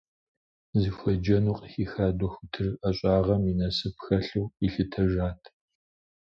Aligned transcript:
Зыхуеджэну 0.81 1.57
къыхиха 1.57 2.07
дохутыр 2.17 2.67
ӏэщӏагъэм 2.79 3.43
и 3.51 3.53
насып 3.59 3.95
хэлъу 4.03 4.45
къилъытэжат. 4.55 5.41